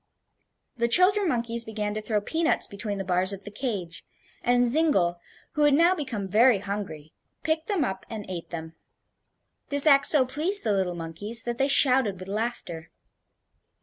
[0.77, 4.03] The children monkeys began to throw peanuts between the bars of the cage,
[4.41, 5.19] and Zingle,
[5.51, 8.73] who had now become very hungry, picked them up and ate them.
[9.69, 12.89] This act so pleased the little monkeys that they shouted with laughter.